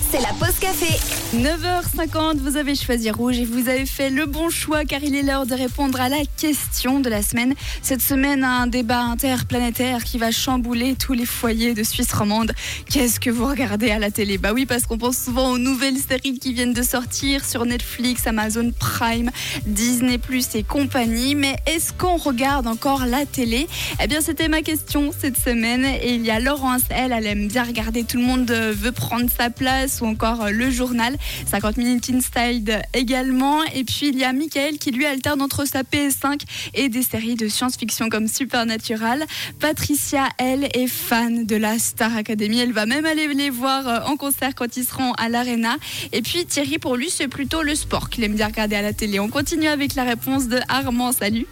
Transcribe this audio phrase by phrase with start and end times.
[0.00, 0.98] C'est la pause café.
[1.36, 5.22] 9h50, vous avez choisi rouge et vous avez fait le bon choix car il est
[5.22, 7.54] l'heure de répondre à la question de la semaine.
[7.82, 12.52] Cette semaine, un débat interplanétaire qui va chambouler tous les foyers de Suisse romande.
[12.90, 14.38] Qu'est-ce que vous regardez à la télé?
[14.38, 18.26] Bah oui, parce qu'on pense souvent aux nouvelles séries qui viennent de sortir sur Netflix,
[18.26, 19.30] Amazon Prime,
[19.66, 21.34] Disney Plus et compagnie.
[21.34, 23.66] Mais est-ce qu'on regarde encore la télé?
[24.02, 25.84] Eh bien, c'était ma question cette semaine.
[25.84, 28.04] Et il y a Laurence, elle, elle aime bien regarder.
[28.04, 31.16] Tout le monde veut prendre sa place ou encore le journal.
[31.50, 33.62] 50 minutes in style également.
[33.74, 36.40] Et puis il y a Michael qui lui alterne entre sa PS5
[36.74, 39.24] et des séries de science-fiction comme Supernatural.
[39.60, 42.60] Patricia, elle, est fan de la Star Academy.
[42.60, 45.76] Elle va même aller les voir euh, en concert quand ils seront à l'Arena.
[46.12, 48.92] Et puis Thierry, pour lui, c'est plutôt le sport qu'il aime bien regarder à la
[48.92, 49.20] télé.
[49.20, 51.12] On continue avec la réponse de Armand.
[51.12, 51.46] Salut.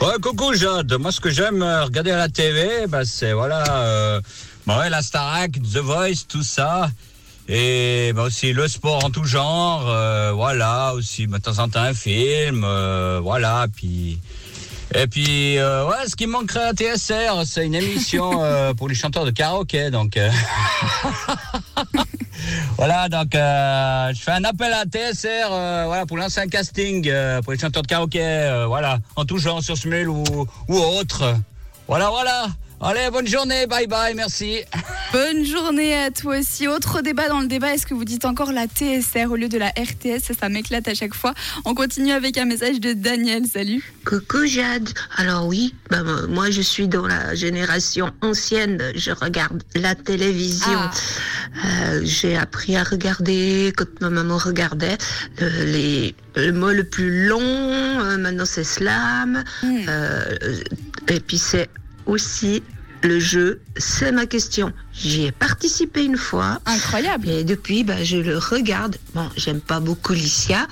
[0.00, 0.92] Ouais, coucou Jade.
[0.94, 4.20] Moi, ce que j'aime euh, regarder à la TV, bah, c'est voilà, euh,
[4.66, 6.90] bah ouais, la Starac, The Voice, tout ça.
[7.52, 11.68] Et bah, aussi le sport en tout genre, euh, voilà, aussi bah, de temps en
[11.68, 14.20] temps un film, euh, voilà, puis...
[14.94, 18.88] Et puis, euh, ouais, ce qui me manquerait à TSR, c'est une émission euh, pour
[18.88, 20.16] les chanteurs de karaoké, donc...
[20.16, 20.30] euh,
[22.76, 27.08] voilà, donc euh, je fais un appel à TSR, euh, voilà, pour lancer un casting
[27.08, 30.22] euh, pour les chanteurs de karaoké, euh, voilà, en tout genre, sur Smule ou,
[30.68, 31.34] ou autre.
[31.88, 32.46] Voilà, voilà.
[32.80, 34.60] Allez, bonne journée, bye bye, merci.
[35.12, 36.68] Bonne journée à toi aussi.
[36.68, 39.58] Autre débat dans le débat, est-ce que vous dites encore la TSR au lieu de
[39.58, 41.34] la RTS Ça, ça m'éclate à chaque fois.
[41.64, 43.44] On continue avec un message de Daniel.
[43.52, 43.82] Salut.
[44.04, 44.88] Coucou Jade.
[45.16, 48.80] Alors oui, bah, moi- je suis dans la génération ancienne.
[48.94, 50.78] Je regarde la télévision.
[50.78, 50.90] Ah.
[51.66, 54.96] Euh, J'ai appris à regarder quand ma maman regardait
[55.42, 57.40] euh, les le mot le plus long.
[57.42, 59.42] euh, maintenant c'est slam.
[59.64, 59.78] Hmm.
[59.88, 60.24] Euh,
[61.08, 61.68] et puis c'est
[62.06, 62.62] aussi
[63.02, 63.60] le jeu.
[63.76, 64.72] C'est ma question.
[64.92, 66.60] J'y ai participé une fois.
[66.66, 67.28] Incroyable.
[67.28, 68.96] Et depuis, bah, je le regarde.
[69.14, 70.66] Bon, j'aime pas beaucoup Licia,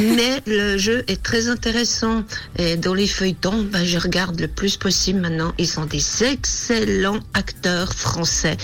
[0.00, 2.24] mais le jeu est très intéressant.
[2.58, 5.52] Et dans les feuilletons, bah, je regarde le plus possible maintenant.
[5.58, 8.56] Ils sont des excellents acteurs français.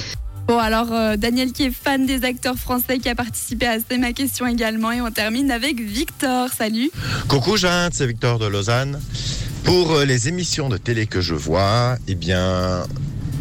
[0.47, 3.97] Bon, alors euh, Daniel qui est fan des acteurs français qui a participé à C'est
[3.97, 4.93] ma question également.
[4.93, 6.51] Et on termine avec Victor.
[6.51, 6.91] Salut.
[7.29, 9.01] Coucou Jeanne, c'est Victor de Lausanne.
[9.65, 12.85] Pour euh, les émissions de télé que je vois, eh bien,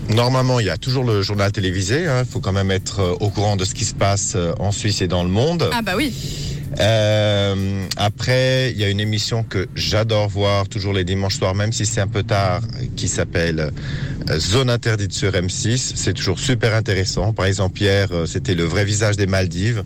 [0.10, 2.04] normalement, il y a toujours le journal télévisé.
[2.04, 4.72] Il faut quand même être euh, au courant de ce qui se passe euh, en
[4.72, 5.70] Suisse et dans le monde.
[5.74, 6.14] Ah bah oui.
[6.80, 11.72] Euh, après, il y a une émission que j'adore voir toujours les dimanches soirs, même
[11.72, 12.62] si c'est un peu tard,
[12.96, 13.72] qui s'appelle
[14.40, 15.94] Zone interdite sur M6.
[15.96, 17.32] C'est toujours super intéressant.
[17.32, 19.84] Par exemple, hier, c'était le vrai visage des Maldives.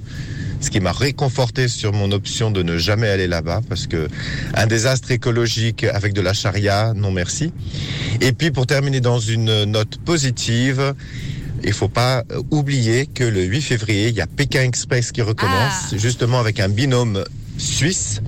[0.60, 4.08] Ce qui m'a réconforté sur mon option de ne jamais aller là-bas parce que
[4.56, 7.54] un désastre écologique avec de la charia, non merci.
[8.22, 10.94] Et puis pour terminer dans une note positive,
[11.64, 15.22] il faut pas euh, oublier que le 8 février, il y a Pékin Express qui
[15.22, 15.98] recommence, Ah.
[15.98, 17.24] justement avec un binôme
[17.58, 18.22] suisse.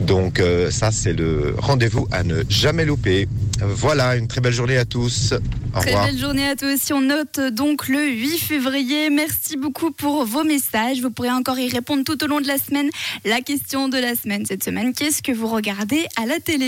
[0.00, 3.28] Donc euh, ça, c'est le rendez-vous à ne jamais louper.
[3.64, 5.32] Voilà, une très belle journée à tous.
[5.74, 6.06] Au Très revoir.
[6.06, 6.92] belle journée à toi aussi.
[6.92, 9.08] On note donc le 8 février.
[9.10, 11.00] Merci beaucoup pour vos messages.
[11.00, 12.90] Vous pourrez encore y répondre tout au long de la semaine.
[13.24, 16.52] La question de la semaine cette semaine, qu'est-ce que vous regardez à la télé?